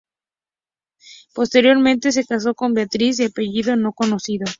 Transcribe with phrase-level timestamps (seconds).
[1.35, 4.45] Posteriormente se casó con Beatriz, de apellido no conocido.